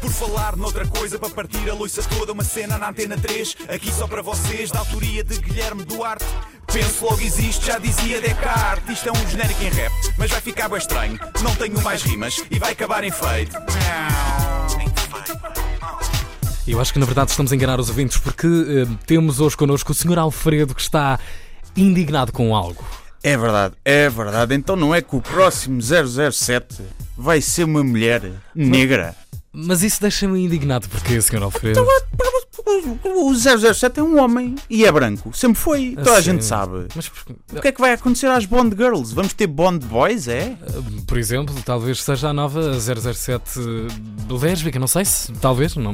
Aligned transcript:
Por 0.00 0.10
falar 0.10 0.56
noutra 0.56 0.86
coisa, 0.86 1.18
para 1.18 1.30
partir 1.30 1.68
a 1.68 1.74
loiça 1.74 2.02
toda, 2.02 2.32
uma 2.32 2.44
cena 2.44 2.78
na 2.78 2.90
antena 2.90 3.16
3, 3.16 3.56
aqui 3.68 3.90
só 3.92 4.06
para 4.06 4.22
vocês, 4.22 4.70
da 4.70 4.78
autoria 4.78 5.24
de 5.24 5.38
Guilherme 5.38 5.84
Duarte. 5.84 6.24
Penso 6.72 7.04
logo 7.04 7.20
existe, 7.20 7.66
já 7.66 7.78
dizia 7.78 8.20
Descartes. 8.20 8.98
Isto 8.98 9.08
é 9.08 9.12
um 9.12 9.30
genérico 9.30 9.62
em 9.62 9.70
rap, 9.70 9.92
mas 10.18 10.30
vai 10.30 10.40
ficar 10.40 10.68
bem 10.68 10.78
estranho. 10.78 11.18
Não 11.42 11.54
tenho 11.56 11.80
mais 11.82 12.02
rimas 12.02 12.44
e 12.50 12.58
vai 12.58 12.72
acabar 12.72 13.02
em 13.02 13.10
feito. 13.10 13.56
Eu 16.68 16.80
acho 16.80 16.92
que 16.92 16.98
na 16.98 17.06
verdade 17.06 17.30
estamos 17.30 17.52
a 17.52 17.54
enganar 17.54 17.78
os 17.78 17.88
ouvintes 17.88 18.18
porque 18.18 18.46
eh, 18.46 18.96
temos 19.06 19.40
hoje 19.40 19.56
connosco 19.56 19.92
o 19.92 19.94
Sr. 19.94 20.18
Alfredo 20.18 20.74
que 20.74 20.80
está 20.80 21.18
indignado 21.76 22.32
com 22.32 22.54
algo. 22.54 22.84
É 23.22 23.36
verdade, 23.36 23.74
é 23.84 24.08
verdade. 24.08 24.54
Então 24.54 24.76
não 24.76 24.94
é 24.94 25.00
que 25.00 25.14
o 25.14 25.22
próximo 25.22 25.80
007 25.80 26.82
vai 27.16 27.40
ser 27.40 27.64
uma 27.64 27.82
mulher 27.82 28.22
negra? 28.54 29.14
Mas 29.52 29.82
isso 29.82 30.02
deixa-me 30.02 30.44
indignado 30.44 30.86
porque, 30.88 31.18
Sr. 31.20 31.42
Alfredo. 31.42 31.86
O 33.04 33.34
007 33.34 34.00
é 34.00 34.02
um 34.02 34.20
homem 34.20 34.54
e 34.68 34.84
é 34.84 34.92
branco. 34.92 35.30
Sempre 35.34 35.58
foi. 35.58 35.94
Toda 35.96 36.12
a 36.12 36.16
sim. 36.16 36.32
gente 36.32 36.44
sabe. 36.44 36.88
Mas, 36.94 37.10
O 37.52 37.60
que 37.60 37.68
é 37.68 37.72
que 37.72 37.80
vai 37.80 37.92
acontecer 37.92 38.26
às 38.26 38.44
Bond 38.44 38.76
Girls? 38.76 39.14
Vamos 39.14 39.32
ter 39.32 39.46
Bond 39.46 39.86
Boys, 39.86 40.28
é? 40.28 40.40
eh, 40.40 40.56
por 41.06 41.16
exemplo, 41.16 41.54
talvez 41.64 42.02
seja 42.02 42.28
a 42.28 42.32
nova 42.34 42.78
007 42.78 43.60
lésbica, 44.28 44.78
não 44.78 44.86
sei 44.86 45.04
se. 45.04 45.32
Talvez, 45.34 45.74
não, 45.76 45.92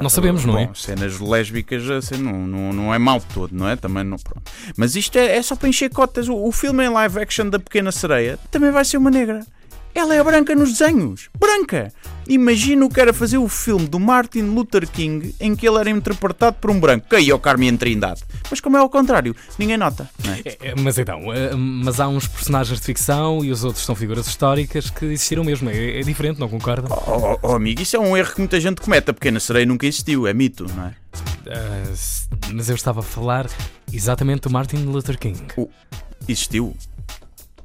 não 0.00 0.10
sabemos, 0.10 0.44
não 0.44 0.58
é? 0.58 0.64
Ah, 0.64 0.66
Bom, 0.68 0.74
cenas 0.74 1.20
lésbicas 1.20 1.88
assim, 1.90 2.16
não, 2.16 2.32
não, 2.32 2.72
não 2.72 2.94
é 2.94 2.98
mal 2.98 3.20
todo, 3.32 3.54
não 3.54 3.68
é? 3.68 3.76
Também 3.76 4.02
não. 4.02 4.16
Pronto. 4.16 4.50
Mas 4.76 4.96
isto 4.96 5.16
é, 5.16 5.36
é 5.36 5.42
só 5.42 5.54
para 5.54 5.68
encher 5.68 5.90
cotas. 5.90 6.28
O, 6.28 6.34
o 6.34 6.50
filme 6.50 6.84
em 6.84 6.88
live 6.88 7.20
action 7.20 7.48
da 7.48 7.58
Pequena 7.58 7.92
Sereia 7.92 8.38
também 8.50 8.72
vai 8.72 8.84
ser 8.84 8.96
uma 8.96 9.10
negra. 9.10 9.46
Ela 9.94 10.14
é 10.16 10.22
branca 10.24 10.54
nos 10.54 10.76
desenhos. 10.76 11.28
Branca! 11.38 11.92
Imagina 12.26 12.84
o 12.84 12.88
que 12.88 13.00
era 13.00 13.12
fazer 13.12 13.36
o 13.38 13.46
filme 13.48 13.86
do 13.86 14.00
Martin 14.00 14.40
Luther 14.42 14.88
King 14.90 15.34
em 15.38 15.54
que 15.54 15.68
ele 15.68 15.78
era 15.78 15.90
interpretado 15.90 16.56
por 16.58 16.70
um 16.70 16.80
branco. 16.80 17.06
Caiu 17.08 17.36
o 17.36 17.38
Carmen 17.38 17.76
Trindade. 17.76 18.22
Mas 18.50 18.60
como 18.60 18.76
é 18.76 18.80
ao 18.80 18.88
contrário, 18.88 19.36
ninguém 19.58 19.76
nota. 19.76 20.08
É? 20.26 20.48
É, 20.48 20.58
é, 20.70 20.74
Mas 20.74 20.98
então, 20.98 21.32
eh, 21.32 21.54
mas 21.54 22.00
há 22.00 22.08
uns 22.08 22.26
personagens 22.26 22.80
de 22.80 22.84
ficção 22.86 23.44
e 23.44 23.50
os 23.52 23.62
outros 23.62 23.84
são 23.84 23.94
figuras 23.94 24.26
históricas 24.26 24.88
que 24.90 25.04
existiram 25.04 25.44
mesmo. 25.44 25.68
É, 25.70 26.00
é 26.00 26.02
diferente, 26.02 26.40
não 26.40 26.48
concorda? 26.48 26.88
Oh, 26.90 27.34
oh, 27.34 27.38
oh, 27.42 27.52
amigo, 27.54 27.80
isso 27.82 27.94
é 27.94 28.00
um 28.00 28.16
erro 28.16 28.32
que 28.32 28.38
muita 28.40 28.58
gente 28.60 28.80
comete. 28.80 29.10
A 29.10 29.14
Pequena 29.14 29.38
Sereia 29.38 29.66
nunca 29.66 29.86
existiu, 29.86 30.26
é 30.26 30.32
mito, 30.34 30.66
não 30.74 30.86
é? 30.86 30.94
S- 31.92 32.26
mas 32.52 32.68
eu 32.70 32.74
estava 32.74 33.00
a 33.00 33.02
falar 33.02 33.46
exatamente 33.92 34.42
do 34.42 34.50
Martin 34.50 34.76
Luther 34.86 35.18
King. 35.18 35.40
Existiu. 36.26 36.74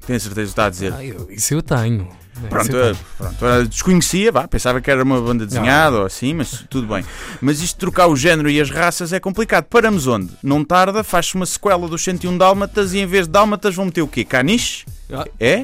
Tenho 0.10 0.20
certeza 0.20 0.46
que 0.48 0.52
está 0.52 0.66
a 0.66 0.70
dizer. 0.72 0.92
Ah, 0.96 1.06
eu- 1.06 1.28
isso 1.30 1.54
eu 1.54 1.62
tenho. 1.62 2.08
Pronto, 2.50 2.72
eu 2.76 2.86
eh, 2.92 2.96
pronto, 3.38 3.68
desconhecia, 3.70 4.32
vá, 4.32 4.48
pensava 4.48 4.80
que 4.82 4.90
era 4.90 5.04
uma 5.04 5.22
banda 5.22 5.46
desenhada 5.46 5.98
ou 5.98 6.06
assim, 6.06 6.34
mas 6.34 6.66
tudo 6.70 6.88
bem. 6.88 7.04
Mas 7.42 7.60
isto 7.62 7.76
de 7.76 7.80
trocar 7.82 8.08
o 8.08 8.16
género 8.16 8.50
e 8.50 8.60
as 8.62 8.72
raças 8.72 9.12
é 9.14 9.20
complicado. 9.20 9.66
Paramos 9.66 10.08
onde? 10.08 10.30
Não 10.42 10.64
tarda, 10.64 11.04
faz-se 11.04 11.36
uma 11.36 11.46
sequela 11.46 11.88
dos 11.88 12.02
101 12.04 12.38
Dálmatas 12.38 12.94
e 12.94 13.00
em 13.00 13.06
vez 13.06 13.28
de 13.28 13.34
Dálmatas 13.34 13.76
vão 13.76 13.86
meter 13.86 14.02
o 14.02 14.08
quê? 14.08 14.24
Caniche? 14.24 14.86
Ah, 15.12 15.26
É? 15.40 15.62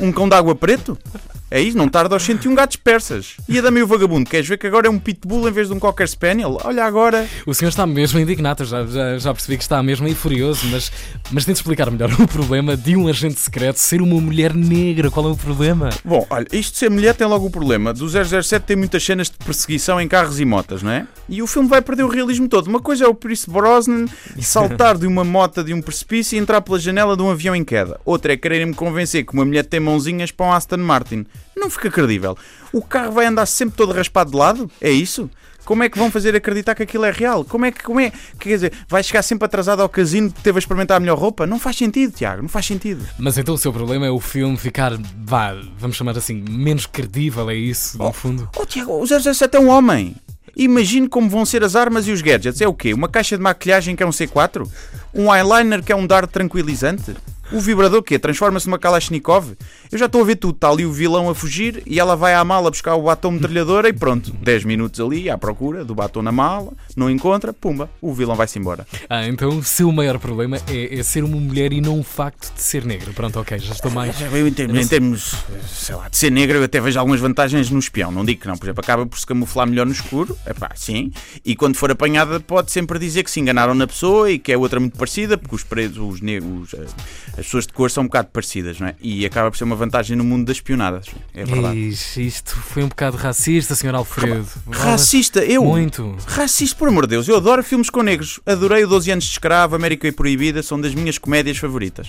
Um 0.00 0.10
cão 0.10 0.28
d'água 0.28 0.54
preto? 0.54 0.98
É 1.54 1.60
isso, 1.60 1.78
não 1.78 1.88
tarda 1.88 2.16
aos 2.16 2.24
101 2.24 2.52
gatos 2.52 2.74
persas. 2.74 3.36
E 3.48 3.56
a 3.56 3.62
dame 3.62 3.78
e 3.78 3.82
o 3.84 3.86
vagabundo, 3.86 4.28
queres 4.28 4.48
ver 4.48 4.58
que 4.58 4.66
agora 4.66 4.88
é 4.88 4.90
um 4.90 4.98
pitbull 4.98 5.48
em 5.48 5.52
vez 5.52 5.68
de 5.68 5.72
um 5.72 5.78
Cocker 5.78 6.08
Spaniel? 6.08 6.58
Olha 6.64 6.84
agora. 6.84 7.28
O 7.46 7.54
senhor 7.54 7.68
está 7.68 7.86
mesmo 7.86 8.18
indignado, 8.18 8.64
já, 8.64 8.84
já, 8.84 9.16
já 9.18 9.32
percebi 9.32 9.56
que 9.56 9.62
está 9.62 9.80
mesmo 9.80 10.04
aí 10.04 10.16
furioso, 10.16 10.66
mas, 10.66 10.90
mas 11.30 11.44
tente 11.44 11.60
explicar 11.60 11.88
melhor 11.92 12.10
o 12.20 12.26
problema 12.26 12.76
de 12.76 12.96
um 12.96 13.06
agente 13.06 13.38
secreto 13.38 13.76
ser 13.76 14.02
uma 14.02 14.20
mulher 14.20 14.52
negra. 14.52 15.12
Qual 15.12 15.28
é 15.28 15.30
o 15.30 15.36
problema? 15.36 15.90
Bom, 16.04 16.26
olha, 16.28 16.44
isto 16.50 16.72
de 16.72 16.78
ser 16.78 16.90
mulher 16.90 17.14
tem 17.14 17.24
logo 17.24 17.46
o 17.46 17.50
problema. 17.50 17.94
Do 17.94 18.08
007 18.08 18.66
tem 18.66 18.74
muitas 18.76 19.04
cenas 19.04 19.30
de 19.30 19.36
perseguição 19.36 20.00
em 20.00 20.08
carros 20.08 20.40
e 20.40 20.44
motas, 20.44 20.82
não 20.82 20.90
é? 20.90 21.06
E 21.28 21.40
o 21.40 21.46
filme 21.46 21.68
vai 21.68 21.80
perder 21.80 22.02
o 22.02 22.08
realismo 22.08 22.48
todo. 22.48 22.66
Uma 22.66 22.80
coisa 22.80 23.04
é 23.04 23.06
o 23.06 23.14
Pierce 23.14 23.48
Brosnan 23.48 24.06
saltar 24.42 24.98
de 24.98 25.06
uma 25.06 25.22
mota 25.22 25.62
de 25.62 25.72
um 25.72 25.80
precipício 25.80 26.34
e 26.34 26.40
entrar 26.40 26.60
pela 26.62 26.80
janela 26.80 27.16
de 27.16 27.22
um 27.22 27.30
avião 27.30 27.54
em 27.54 27.62
queda. 27.62 28.00
Outra 28.04 28.32
é 28.32 28.36
quererem-me 28.36 28.74
convencer 28.74 29.24
que 29.24 29.34
uma 29.34 29.44
mulher 29.44 29.64
tem 29.64 29.78
mãozinhas 29.78 30.32
para 30.32 30.46
um 30.46 30.52
Aston 30.52 30.78
Martin. 30.78 31.24
Não 31.56 31.70
fica 31.70 31.90
credível. 31.90 32.36
O 32.72 32.82
carro 32.82 33.12
vai 33.12 33.26
andar 33.26 33.46
sempre 33.46 33.76
todo 33.76 33.92
raspado 33.92 34.30
de 34.30 34.36
lado? 34.36 34.70
É 34.80 34.90
isso? 34.90 35.30
Como 35.64 35.82
é 35.82 35.88
que 35.88 35.98
vão 35.98 36.10
fazer 36.10 36.36
acreditar 36.36 36.74
que 36.74 36.82
aquilo 36.82 37.04
é 37.04 37.10
real? 37.10 37.44
Como 37.44 37.64
é 37.64 37.72
que, 37.72 37.82
como 37.82 37.98
é? 37.98 38.12
Quer 38.38 38.48
dizer, 38.50 38.72
vai 38.86 39.02
chegar 39.02 39.22
sempre 39.22 39.46
atrasado 39.46 39.80
ao 39.80 39.88
casino 39.88 40.28
porque 40.30 40.42
teve 40.42 40.58
a 40.58 40.60
experimentar 40.60 40.98
a 40.98 41.00
melhor 41.00 41.16
roupa? 41.16 41.46
Não 41.46 41.58
faz 41.58 41.76
sentido, 41.76 42.12
Tiago, 42.12 42.42
não 42.42 42.48
faz 42.48 42.66
sentido. 42.66 43.06
Mas 43.18 43.38
então 43.38 43.54
o 43.54 43.58
seu 43.58 43.72
problema 43.72 44.06
é 44.06 44.10
o 44.10 44.20
filme 44.20 44.56
ficar, 44.58 44.92
vá, 45.24 45.54
vamos 45.78 45.96
chamar 45.96 46.16
assim, 46.18 46.44
menos 46.48 46.84
credível, 46.84 47.48
é 47.48 47.54
isso, 47.54 47.96
no 47.96 48.12
fundo? 48.12 48.48
Oh, 48.56 48.66
Tiago, 48.66 49.00
o 49.00 49.06
007 49.06 49.56
é 49.56 49.60
um 49.60 49.70
homem. 49.70 50.14
Imagine 50.56 51.08
como 51.08 51.28
vão 51.28 51.44
ser 51.44 51.64
as 51.64 51.74
armas 51.74 52.06
e 52.06 52.12
os 52.12 52.20
gadgets. 52.20 52.60
É 52.60 52.68
o 52.68 52.74
quê? 52.74 52.92
Uma 52.92 53.08
caixa 53.08 53.36
de 53.36 53.42
maquilhagem 53.42 53.96
que 53.96 54.02
é 54.02 54.06
um 54.06 54.10
C4? 54.10 54.68
Um 55.12 55.34
eyeliner 55.34 55.82
que 55.82 55.90
é 55.90 55.96
um 55.96 56.06
dardo 56.06 56.30
tranquilizante? 56.30 57.16
O 57.54 57.60
vibrador 57.60 58.02
que 58.02 58.18
Transforma-se 58.18 58.66
numa 58.66 58.80
Kalashnikov? 58.80 59.52
Eu 59.92 59.96
já 59.96 60.06
estou 60.06 60.22
a 60.22 60.24
ver 60.24 60.34
tudo. 60.34 60.56
Está 60.56 60.70
ali 60.70 60.84
o 60.84 60.90
vilão 60.90 61.30
a 61.30 61.34
fugir 61.36 61.84
e 61.86 62.00
ela 62.00 62.16
vai 62.16 62.34
à 62.34 62.42
mala 62.42 62.68
buscar 62.68 62.96
o 62.96 63.02
batom 63.02 63.30
metralhadora 63.30 63.88
e 63.88 63.92
pronto. 63.92 64.32
10 64.32 64.64
minutos 64.64 64.98
ali 64.98 65.30
à 65.30 65.38
procura 65.38 65.84
do 65.84 65.94
batom 65.94 66.20
na 66.20 66.32
mala, 66.32 66.72
não 66.96 67.08
encontra, 67.08 67.52
pumba, 67.52 67.88
o 68.00 68.12
vilão 68.12 68.34
vai-se 68.34 68.58
embora. 68.58 68.84
Ah, 69.08 69.28
então 69.28 69.50
o 69.50 69.62
seu 69.62 69.92
maior 69.92 70.18
problema 70.18 70.56
é, 70.66 70.98
é 70.98 71.02
ser 71.04 71.22
uma 71.22 71.36
mulher 71.36 71.72
e 71.72 71.80
não 71.80 72.00
o 72.00 72.02
facto 72.02 72.52
de 72.52 72.60
ser 72.60 72.84
negra. 72.84 73.12
Pronto, 73.12 73.38
ok, 73.38 73.56
já 73.60 73.72
estou 73.72 73.88
mais. 73.88 74.20
Eu, 74.20 74.48
em 74.48 74.52
termos, 74.52 74.78
em 74.78 74.88
termos, 74.88 75.36
sei 75.68 75.94
lá, 75.94 76.08
de 76.08 76.16
ser 76.16 76.32
negro, 76.32 76.58
eu 76.58 76.64
até 76.64 76.80
vejo 76.80 76.98
algumas 76.98 77.20
vantagens 77.20 77.70
no 77.70 77.78
espião. 77.78 78.10
Não 78.10 78.24
digo 78.24 78.40
que 78.40 78.48
não. 78.48 78.56
Por 78.56 78.66
exemplo, 78.66 78.80
acaba 78.80 79.06
por 79.06 79.16
se 79.16 79.24
camuflar 79.24 79.68
melhor 79.68 79.86
no 79.86 79.92
escuro. 79.92 80.36
Epá, 80.44 80.72
sim. 80.74 81.12
E 81.44 81.54
quando 81.54 81.76
for 81.76 81.92
apanhada, 81.92 82.40
pode 82.40 82.72
sempre 82.72 82.98
dizer 82.98 83.22
que 83.22 83.30
se 83.30 83.38
enganaram 83.38 83.74
na 83.74 83.86
pessoa 83.86 84.28
e 84.28 84.40
que 84.40 84.50
é 84.50 84.58
outra 84.58 84.80
muito 84.80 84.98
parecida, 84.98 85.38
porque 85.38 85.54
os 85.54 85.62
pretos, 85.62 85.98
os 85.98 86.20
negros, 86.20 86.74
eh, 86.74 87.43
as 87.44 87.48
pessoas 87.48 87.66
de 87.66 87.72
cor 87.74 87.90
são 87.90 88.04
um 88.04 88.06
bocado 88.06 88.28
parecidas, 88.32 88.80
não 88.80 88.88
é? 88.88 88.94
E 89.00 89.24
acaba 89.26 89.50
por 89.50 89.56
ser 89.56 89.64
uma 89.64 89.76
vantagem 89.76 90.16
no 90.16 90.24
mundo 90.24 90.46
das 90.46 90.56
espionadas. 90.56 91.06
É 91.34 91.44
verdade. 91.44 91.78
Ixi, 91.78 92.26
isto 92.26 92.56
foi 92.56 92.82
um 92.82 92.88
bocado 92.88 93.16
racista, 93.16 93.74
Sr. 93.74 93.94
Alfredo. 93.94 94.46
Racista, 94.70 95.44
eu? 95.44 95.62
Muito. 95.64 96.16
Racista, 96.26 96.76
por 96.76 96.88
amor 96.88 97.06
de 97.06 97.10
Deus. 97.10 97.28
Eu 97.28 97.36
adoro 97.36 97.62
filmes 97.62 97.90
com 97.90 98.02
negros. 98.02 98.40
Adorei 98.46 98.84
o 98.84 98.88
12 98.88 99.10
anos 99.10 99.24
de 99.24 99.30
escravo, 99.32 99.76
América 99.76 100.08
e 100.08 100.12
Proibida. 100.12 100.62
São 100.62 100.80
das 100.80 100.94
minhas 100.94 101.18
comédias 101.18 101.58
favoritas. 101.58 102.08